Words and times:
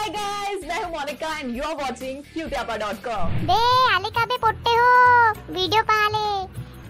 हाय 0.00 0.08
guys 0.08 0.60
मैं 0.68 0.82
हूं 0.82 0.90
Monika 0.90 1.30
and 1.38 1.56
you 1.56 1.62
are 1.62 1.74
watching 1.76 2.20
cuteapa.com 2.34 3.32
बे 3.48 3.56
आले 3.94 4.10
का 4.18 4.24
बे 4.26 4.36
पोट्टे 4.44 4.74
हो। 4.74 5.32
व्हिडिओ 5.54 5.82
पाहाले। 5.90 6.22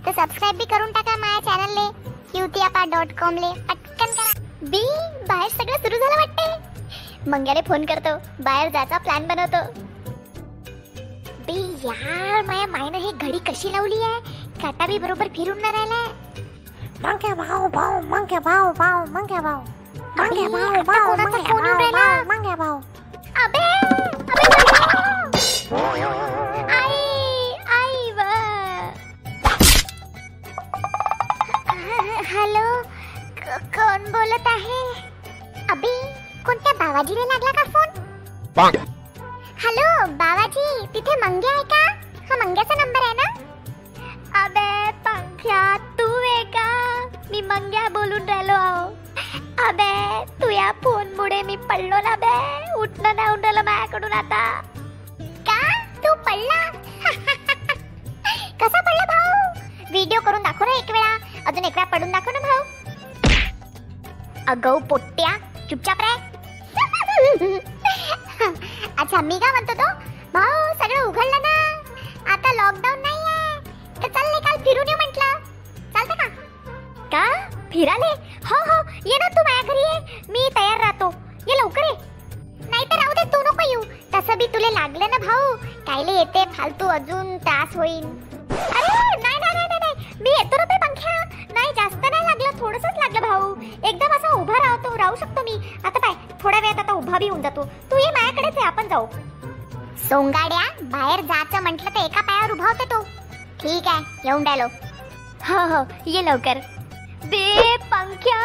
तर 0.05 0.13
सबस्क्राईब 0.19 0.59
बी 0.59 0.65
करून 0.73 0.93
टाका 0.99 1.17
माझ्या 1.23 1.89
क्यूतियापा 2.33 2.85
डॉट 2.93 3.13
कॉम 3.21 3.35
ले. 3.35 3.51
पटकन 3.71 4.13
करा. 4.19 4.33
बी 4.75 4.83
बाहेर 5.29 5.51
सगळं 5.53 5.83
सुरू 5.85 5.99
झालं 5.99 6.17
वाटते. 6.21 7.31
मंग्याले 7.31 7.63
फोन 7.69 7.87
करतो. 7.87 8.15
बाहेर 8.45 8.71
जायचा 8.77 8.99
प्लॅन 8.99 9.27
बनवतो. 9.29 9.65
बी 11.49 11.59
यार 11.87 12.43
माझ्या 12.43 12.67
मायनं 12.77 12.99
ही 12.99 13.13
घडी 13.13 13.39
कशी 13.49 13.73
लावली 13.73 14.03
आहे? 14.03 14.21
काटा 14.63 14.87
बी 14.87 14.99
बरोबर 15.07 15.29
फिरून 15.37 15.59
न 15.59 15.75
राहिलाय 15.79 16.07
मंग्या 17.03 17.35
भाऊ 17.35 17.69
भाऊ 17.75 18.01
मंग्या 18.15 18.41
भाऊ 18.47 18.73
भाऊ 18.79 19.05
मंग्या 19.13 19.41
भाऊ. 19.41 19.61
मंग्या 20.19 20.49
भाऊ 20.49 20.83
भाऊ 20.85 21.17
मंग्या 21.17 21.59
राहिला? 21.59 21.91
भाऊ 21.91 22.25
मंग्या 22.29 22.57
भाऊ. 22.57 22.81
अबे 23.45 23.65
अबे 24.31 24.55
जी 24.55 25.01
आई 26.79 27.53
आई 27.79 28.11
व। 28.19 28.29
कोण 33.77 34.05
बोलत 34.13 34.47
आहे? 34.47 34.81
अबे 35.71 35.95
कोणत्या 36.47 36.73
बाबाजीला 36.79 37.25
लागला 37.33 37.53
का 37.61 37.65
फ़ोन? 37.75 37.89
हॅलो 39.65 39.89
बाबाजी 40.23 40.80
उठणं 52.81 53.17
नाही 53.17 53.31
उठलं 53.33 53.63
माझ्याकडून 53.65 54.13
आता. 54.13 54.43
का? 55.49 55.59
तू 56.05 56.15
पडला? 56.27 56.61
कसा 58.61 58.81
पडला 58.81 59.05
भाऊ? 59.11 59.33
व्हिडिओ 59.91 60.21
करून 60.27 60.43
दाखव 60.43 60.65
ना 60.65 60.77
एक 60.79 60.91
वेळा. 60.91 61.17
अजून 61.47 61.65
एक 61.65 61.77
वेळा 61.77 61.85
पडून 61.93 62.11
दाखव 62.13 62.31
ना 62.31 62.41
भाऊ. 62.41 62.63
अगौ 64.49 64.79
पोट्ट्या 64.91 65.37
चुपचाप 65.71 66.01
रे 66.01 66.19
अच्छा 69.01 69.21
मी 69.21 69.39
काय 69.39 69.51
म्हणतो 69.53 69.73
तो 69.73 69.87
भाऊ 70.35 70.73
सगळं 70.83 71.03
उघडलं 71.03 71.43
ना? 71.43 71.55
आता 72.33 72.53
लॉकडाऊन 72.53 73.01
नाही 73.03 73.21
आहे. 73.27 73.59
तर 74.03 74.09
चल 74.09 74.31
निकाल 74.33 74.57
फिरून 74.65 74.89
येऊ 74.89 74.97
म्हटलं. 74.97 75.39
चालतं 75.95 76.15
का? 76.15 76.27
का? 77.13 77.25
फिराले? 77.73 78.13
हो 78.51 78.57
हो 78.71 78.79
ये 79.07 79.19
ना 79.19 79.29
तू 79.37 79.43
माझ्या 79.49 79.63
घरी 79.63 79.83
ये. 79.83 80.23
मी 80.33 80.49
तयार 80.57 80.79
राहतो. 80.81 81.11
ये 81.49 81.57
लवकर 81.63 81.85
ये. 81.85 81.95
येऊ 84.31 84.39
बी 84.39 84.47
तुला 84.55 84.69
लागलं 84.71 85.11
ना 85.11 85.17
भाऊ? 85.27 85.55
कायले 85.87 86.13
येते 86.13 86.45
फालतू 86.57 86.87
अजून 86.89 87.37
त्रास 87.45 87.77
होईल 87.77 88.05
अरे 88.05 88.93
नाही 89.23 89.39
नाही 89.41 89.55
नाही 89.55 89.79
नाही, 89.81 89.95
मी 90.23 90.31
येतो 90.31 90.57
ना 90.57 90.77
पंख्या. 90.87 91.15
नाही 91.55 91.73
जास्त 91.77 91.97
नाही 92.03 92.25
लागलं 92.27 92.61
थोडंसंच 92.61 92.99
लागलं 92.99 93.27
भाऊ. 93.29 93.55
एकदम 93.89 94.15
असा 94.17 94.33
उभा 94.41 94.59
राहतो 94.67 94.97
राहू 94.99 95.17
शकतो 95.21 95.43
मी. 95.43 95.57
आता 95.85 95.99
पाय 95.99 96.15
थोड्या 96.43 96.61
वेळात 96.61 96.79
आता 96.79 96.93
उभा 96.93 97.19
बी 97.19 97.29
होऊन 97.29 97.43
जातो. 97.43 97.65
तू 97.91 97.99
ये 97.99 98.11
माझ्याकडेच 98.11 98.57
आहे 98.59 98.67
आपण 98.67 98.89
जाऊ. 98.89 99.07
सोंगाड्या 100.09 100.65
बाहेर 100.93 101.21
जायचं 101.21 101.63
म्हटलं 101.63 101.91
तर 101.95 102.05
एका 102.05 102.21
पायावर 102.21 102.53
उभा 102.53 102.69
होते 102.69 102.85
तो. 102.93 103.03
ठीक 103.63 103.89
आहे 103.89 104.29
येऊन 104.29 104.47
राहिलो. 104.47 104.67
हो 105.49 105.67
हो 105.75 105.83
ये 106.07 106.25
लवकर. 106.25 106.59
बे 107.25 107.77
पंख्या! 107.91 108.39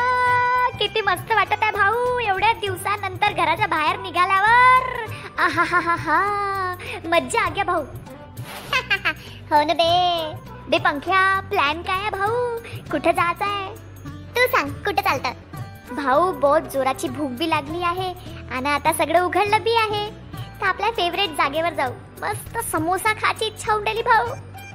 किती 0.79 1.01
मस्त 1.01 1.31
वाटत 1.31 1.61
आहे 1.63 1.71
भाऊ. 1.71 2.17
एवढ्या 2.19 2.51
दिवसानंतर 2.61 3.33
घराच्या 3.33 3.67
बाहेर 3.67 3.99
निघाल्यावर. 3.99 4.64
आहाहाहा 5.39 6.17
मज्जा 7.05 7.41
आ 7.41 7.49
गया 7.49 7.63
भाऊ. 7.63 7.81
हो 9.51 9.63
ना 9.63 9.73
बे. 9.73 9.89
बे 10.69 10.77
पंख्या 10.79 11.39
प्लॅन 11.39 11.81
काय 11.81 11.99
आहे 11.99 12.09
भाऊ? 12.09 12.57
कुठं 12.91 13.11
जायचं 13.11 13.45
आहे? 13.45 13.75
तू 14.05 14.47
सांग 14.47 14.69
कुठं 14.69 15.01
चालतं? 15.01 15.33
भाऊ 15.95 16.31
बहुत 16.31 16.61
जोराची 16.61 17.09
भूक 17.09 17.31
बी 17.31 17.49
लागली 17.49 17.83
आहे 17.83 18.13
आणि 18.51 18.69
आता 18.69 18.93
सगळं 18.93 19.21
उघडलं 19.21 19.63
बी 19.63 19.75
आहे. 19.75 20.09
तर 20.61 20.65
आपल्या 20.65 20.91
फेवरेट 20.91 21.29
जागेवर 21.29 21.73
जाऊ. 21.73 21.91
मस्त 22.21 22.57
समोसा 22.71 23.13
खायची 23.13 23.45
इच्छा 23.45 23.73
होऊन 23.73 23.83
भाऊ. 23.83 24.25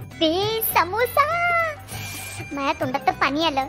बे 0.04 0.60
समोसा. 0.74 1.26
माझ्या 2.52 2.72
तोंडात 2.72 3.00
तर 3.06 3.12
पाणी 3.12 3.46
आलं. 3.46 3.66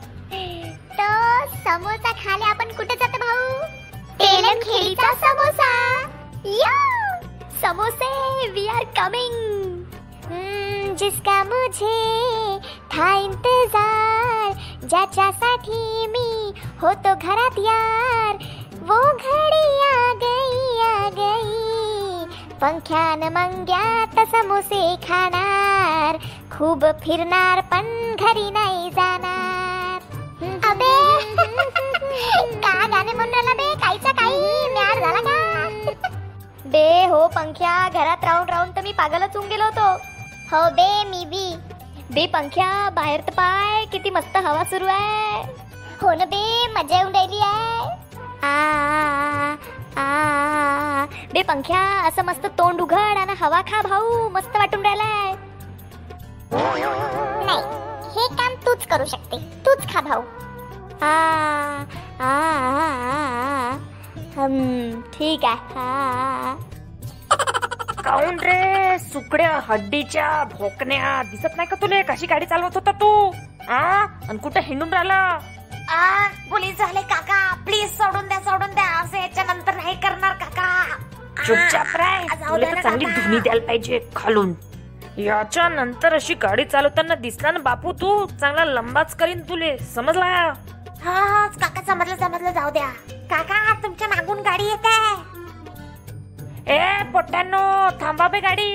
तर 0.91 1.45
समोसा 1.45 2.11
खाले 2.11 2.45
आपण 2.45 2.71
कुठे 2.71 2.95
जातो 2.95 3.17
भाऊ? 3.17 3.63
टेलर 4.19 4.59
खेळीचा 4.63 5.13
समोसा. 5.13 5.71
या! 6.45 6.90
समोसे 7.61 8.07
वी 8.51 8.65
आर 8.75 8.83
कमिंग 8.97 9.35
जिसका 10.99 11.43
मुझे 11.43 11.97
था 12.93 13.09
इंतजार 13.17 14.53
ज्याच्यासाठी 14.87 16.07
मी 16.13 16.29
होतो 16.81 17.13
घरात 17.15 17.59
यार 17.65 18.37
वो 18.89 18.99
घडी 19.13 19.65
आ 19.87 20.13
गई 20.23 20.79
आ 20.85 21.09
गई 21.19 22.25
पंख्यान 22.61 23.23
मंग्यात 23.33 24.19
समोसे 24.35 24.83
खाणार 25.07 26.17
खूप 26.57 26.85
फिरणार 27.03 27.61
पण 27.71 27.85
घरी 28.15 28.49
नाही 28.51 28.89
जाणार 28.95 29.99
अबे 30.71 30.93
का 32.63 32.87
गाणे 32.87 33.13
म्हणून 33.13 33.53
बे 33.57 33.73
काहीचा 33.81 34.11
काही 34.11 34.67
म्यार 34.73 34.99
झाला 34.99 35.19
का 35.19 35.30
बे 36.71 37.05
हो 37.05 37.27
पंख्या 37.27 37.89
घरात 37.89 38.23
राहून 38.23 38.49
राहून 38.49 38.69
तर 38.75 38.81
मी 38.81 38.91
पागलच 38.91 39.35
होऊन 39.35 39.47
गेलो 39.47 39.63
होतो. 39.63 39.87
हो 40.51 40.69
बे 40.69 41.03
मी 41.03 41.25
बी. 41.25 41.55
बे 42.11 42.25
पंख्या 42.27 42.89
बाहेर 42.89 43.21
तर 43.21 43.31
पाय 43.31 43.85
किती 43.85 44.09
मस्त 44.09 44.37
हवा 44.37 44.63
सुरू 44.63 44.85
आहे. 44.85 45.41
हो 46.01 46.13
ना 46.13 46.25
बे 46.25 46.67
मजा 46.67 46.97
येऊन 46.97 47.11
राहिली 47.11 47.39
आहे. 47.39 47.89
आ, 48.43 48.53
आ, 49.97 50.03
आ, 50.03 51.05
बे 51.33 51.41
पंख्या 51.43 52.07
असं 52.07 52.25
मस्त 52.25 52.45
तोंड 52.45 52.81
उघड 52.81 53.17
आणि 53.17 53.33
हवा 53.41 53.61
खा 53.61 53.81
भाऊ 53.81 54.29
मस्त 54.29 54.57
वाटून 54.57 54.81
राहिलाय. 54.81 55.35
नाही 57.45 57.59
हे 58.15 58.27
काम 58.35 58.53
तूच 58.65 58.87
करू 58.87 59.05
शकते 59.05 59.37
तूच 59.65 59.93
खा 59.93 60.01
भाऊ. 60.01 60.21
आ, 61.01 61.13
आ, 62.19 62.29
आ, 62.29 62.31
आ, 63.11 63.20
हम्म, 64.37 65.01
ठीक 65.01 65.45
आहे. 65.45 65.79
आ, 65.79 66.55
काऊन 68.03 68.39
रे? 68.39 68.97
सुकड्या 68.99 69.59
हड्डीच्या 69.69 70.43
भोकण्या. 70.43 71.21
दिसत 71.31 71.57
नाही 71.57 71.67
का 71.69 71.75
तुले? 71.81 72.01
कशी 72.01 72.25
गाडी 72.25 72.45
चालवत 72.45 72.75
होता 72.75 72.91
तू? 72.91 73.31
आ? 73.69 73.77
आणि 74.29 74.37
कुठं 74.37 74.59
हिंडून 74.63 74.93
राहिला? 74.93 75.39
आ 75.89 76.27
पोलीस 76.49 76.77
झाले 76.77 77.01
काका. 77.01 77.55
प्लीज 77.65 77.89
सोडून 77.91 78.27
द्या 78.27 78.39
सोडून 78.39 78.73
द्या. 78.73 78.85
असं 78.85 79.17
याच्या 79.17 79.43
नंतर 79.43 79.75
नाही 79.75 79.95
करणार 79.95 80.33
काका. 80.33 80.85
चुपचाप 81.45 81.95
राय. 81.95 82.25
आ, 82.31 82.35
जाऊ 82.35 82.49
तुला 82.49 82.57
द्या 82.57 82.69
तर 82.69 82.75
ना 82.75 82.81
चांगली 82.81 83.05
काका. 83.05 83.21
धुनी 83.21 83.39
द्यायला 83.39 83.65
पाहिजे 83.67 83.99
खालून. 84.15 84.53
याच्या 85.17 85.69
नंतर 85.69 86.13
अशी 86.13 86.33
गाडी 86.33 86.63
चालवताना 86.65 87.15
दिसला 87.15 87.51
ना 87.51 87.59
बापू 87.59 87.91
तू? 87.91 88.25
चांगला 88.25 88.65
लंबाच 88.65 89.15
करीन 89.15 89.39
तुले. 89.39 89.77
समजला? 89.77 90.53
हा 91.03 91.13
हा 91.29 91.45
काका 91.61 91.81
समजलं 91.87 92.15
समजलं 92.15 92.51
जाऊ 92.53 92.69
द्या. 92.71 92.89
काका 93.29 93.73
तुमच्या 93.83 94.07
मागून 94.07 94.41
गाडी 94.47 94.65
येत. 94.65 94.85
आहे 94.85 95.13
ए 96.75 97.03
पोट्यानो 97.13 97.61
थांबा 98.01 98.27
बे 98.27 98.39
गाडी. 98.39 98.69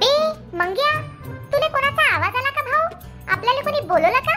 बे 0.00 0.10
मंग्या 0.58 0.90
तुला 1.52 1.68
कोणाचा 1.68 2.14
आवाज 2.14 2.36
आला 2.36 2.50
का 2.50 2.62
भाऊ? 2.70 2.88
आपल्याला 3.34 3.60
कोणी 3.60 3.80
बोलवलं 3.88 4.18
का? 4.28 4.34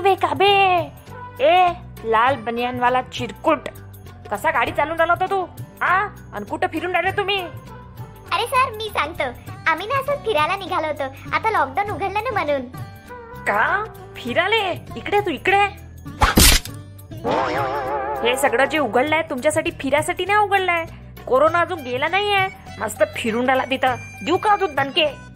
तुम्ही 0.00 0.12
वे 0.12 0.16
का 0.16 0.34
बे 0.34 0.46
ए 1.44 1.68
लाल 2.04 2.36
बनियान 2.36 2.78
वाला 2.80 3.02
चिरकुट. 3.02 3.68
कसा 4.30 4.50
गाडी 4.50 4.70
चालून 4.70 4.96
राहिला 4.96 5.12
होता 5.12 5.26
तू? 5.26 5.46
आ? 5.80 6.06
आणि 6.34 6.44
कुठं 6.44 6.66
फिरून 6.72 6.92
राहिले 6.92 7.10
तुम्ही? 7.10 7.40
अरे 8.32 8.46
सर 8.46 8.70
मी 8.76 8.88
सांगतो. 8.88 9.24
आम्ही 9.70 9.86
ना 9.86 10.00
असं 10.00 10.24
फिरायला 10.24 10.56
निघालो 10.56 10.86
होतो. 10.86 11.34
आता 11.34 11.50
लॉकडाऊन 11.50 11.90
उघडलं 11.90 12.24
ना 12.24 12.30
म्हणून. 12.32 12.60
का? 13.44 13.84
फिराले? 14.16 14.86
इकडे 14.96 15.20
तू 15.20 15.30
इकडे. 15.30 15.64
हे 18.22 18.36
सगळं 18.36 18.64
जे 18.64 18.78
उघडलंय 18.78 19.22
तुमच्यासाठी 19.22 19.70
फिरासाठी 19.80 20.24
नाही 20.24 20.38
उघडलंय. 20.38 20.84
कोरोना 21.26 21.60
अजून 21.60 21.80
गेला 21.80 22.08
नाहीये. 22.08 22.46
मस्त 22.78 23.02
फिरून 23.16 23.46
राहिला 23.46 23.64
तिथं. 23.70 23.94
देऊ 24.24 24.36
का 24.36 24.52
अजून 24.52 24.74
दणके? 24.74 25.29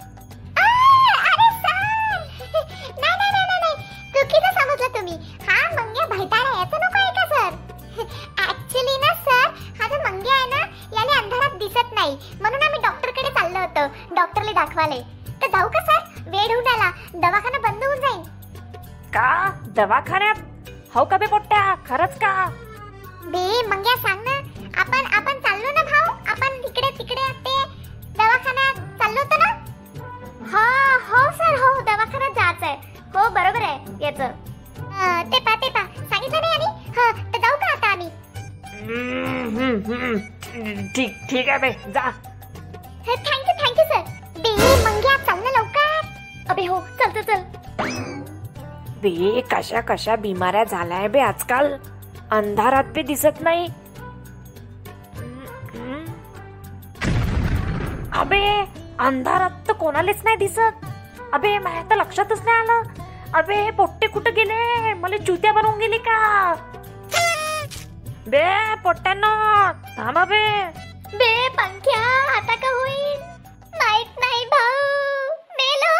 दिसत 11.75 11.95
नाही. 11.95 12.17
म्हणून 12.41 12.63
आम्ही 12.63 12.81
डॉक्टरकडे 12.83 13.31
चाललो 13.35 13.59
होतो. 13.59 13.87
डॉक्टरला 14.15 14.53
दाखवाले. 14.61 15.01
तर 15.43 15.47
जाऊ 15.53 15.69
का 15.69 15.81
सर? 15.85 16.01
वेळ 16.31 16.53
होऊन 16.53 16.67
आला. 16.75 16.91
दवाखाना 17.15 17.59
बंद 17.69 17.85
होऊन 17.85 18.01
जाईल 18.01 18.23
का? 19.15 19.31
दवाखान्यात? 19.77 20.39
हो 20.95 21.05
का 21.11 21.17
बे 21.17 21.27
पोट्ट्या 21.31 21.75
खरंच 21.89 22.15
का? 22.21 22.33
बे 23.33 23.47
मंग्या 23.69 23.97
सांग 24.03 24.21
ना. 24.25 24.37
आपण 24.81 25.07
आपण 25.17 25.39
चाललो 25.41 25.71
ना 25.73 25.83
भाऊ? 25.91 26.15
आपण 26.33 26.61
तिकडे 26.63 26.91
तिकडे 26.99 27.27
ते 27.47 27.57
दवाखान्यात 28.19 28.81
चाललो 29.01 29.21
होतो 29.21 29.37
ना? 29.43 29.51
हा 30.53 30.67
हो 31.09 31.31
सर. 31.39 31.55
हो 31.63 31.73
दवाखान्यात 31.81 32.31
जायचं 32.41 32.67
आहे 32.67 32.77
हो 33.15 33.29
बरोबर 33.35 33.63
आहे. 33.63 34.05
याचं. 34.05 34.29
ते 35.33 35.39
पा 35.47 35.55
ते 35.63 35.69
पा. 35.71 35.85
सांगितलं 35.85 36.41
नाही 36.41 36.55
आणि 36.55 36.91
हा 36.97 37.11
तर 37.33 37.39
जाऊ 37.39 37.57
का 37.57 37.73
आता 37.73 37.93
आम्ही. 37.93 38.09
ठीक 40.55 41.15
ठीक 41.31 41.49
आहे 41.49 41.59
बे 41.59 41.71
जा. 41.95 42.11
थँक्यू 43.07 43.55
थँक्यू 43.61 43.85
सर 43.85 44.03
बे 44.41 44.51
मंग्या 44.85 45.17
चाल 45.27 45.39
ना 45.39 45.51
लवकर. 45.51 46.01
अबे 46.51 46.67
हो 46.67 46.81
चल 46.99 47.11
चल 47.11 47.23
चल. 47.23 47.41
बे 49.03 49.41
कशा 49.53 49.81
कशा 49.89 50.17
बिमाऱ्या 50.17 50.65
झाल्या 50.65 51.07
बे 51.09 51.21
आजकाल. 51.21 51.73
अंधारात 52.33 52.93
बी 52.95 53.03
दिसत 53.03 53.43
नाही. 53.43 53.67
अबे 58.21 58.45
अंधारात 59.07 59.51
तर 59.69 59.73
कोणालाच 59.73 60.21
नाही 60.25 60.37
दिसत. 60.37 60.87
अबे 61.33 61.59
माझ्या 61.59 61.83
तर 61.91 61.97
लक्षातच 61.97 62.45
नाही 62.45 62.59
आलं. 62.59 62.83
अबे 63.39 63.71
पोट्टे 63.77 64.07
कुठं 64.07 64.35
गेले? 64.35 64.93
मला 64.95 65.17
चुत्या 65.17 65.53
बनवून 65.53 65.79
गेली 65.79 65.99
का? 65.99 66.19
बे 68.29 68.43
पोट्ट्यानो 68.83 69.29
थांबा 69.97 70.25
बे. 70.25 70.45
बे 71.15 71.49
पंख्या 71.57 71.99
आता 72.37 72.55
का 72.55 72.69
होईल? 72.69 73.19
माहीत 73.75 74.21
नाही 74.21 74.45
भाऊ 74.53 75.35
मेलो. 75.59 75.93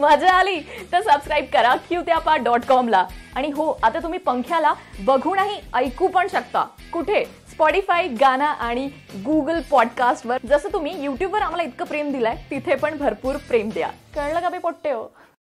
मजा 0.00 0.32
आली. 0.32 0.58
तर 0.92 1.02
सबस्क्राईब 1.02 1.46
करा 1.52 1.74
क्यूत्यापा 1.88 2.36
डॉट 2.36 2.64
कॉमला 2.68 3.04
आणि 3.36 3.50
हो 3.50 3.70
आता 3.82 3.98
तुम्ही 4.02 4.18
पंख्याला 4.18 4.72
बघूनही 5.06 5.60
ऐकू 5.74 6.08
पण 6.08 6.28
शकता. 6.28 6.64
कुठे? 6.92 7.24
स्पॉटीफाय 7.50 8.08
गाना 8.20 8.50
आणि 8.50 8.88
गुगल 9.24 9.60
पॉडकास्टवर 9.70 10.38
जसं 10.46 10.72
तुम्ही 10.72 11.02
युट्यूबवर 11.04 11.42
आम्हाला 11.42 11.62
इतकं 11.62 11.84
प्रेम 11.84 12.12
दिलंय 12.12 12.36
तिथे 12.50 12.74
पण 12.74 12.98
भरपूर 12.98 13.36
प्रेम 13.48 13.70
द्या. 13.70 13.88
कळलं 14.14 14.40
का 14.40 14.48
बे 14.48 14.58
पोट्टे 14.58 14.90
हो? 14.90 15.10